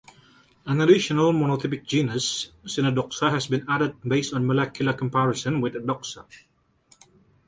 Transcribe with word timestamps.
An 0.65 0.81
additional 0.81 1.31
monotypic 1.31 1.85
genus 1.85 2.49
"Sinadoxa" 2.65 3.29
has 3.29 3.45
been 3.45 3.63
added 3.69 3.95
based 4.01 4.33
on 4.33 4.47
molecular 4.47 4.93
comparison 4.93 5.61
with 5.61 5.75
"Adoxa". 5.75 6.25